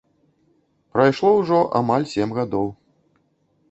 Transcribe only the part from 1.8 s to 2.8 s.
амаль сем гадоў.